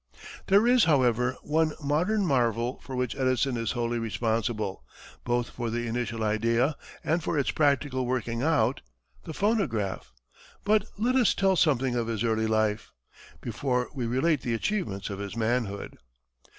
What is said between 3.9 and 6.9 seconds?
responsible, both for the initial idea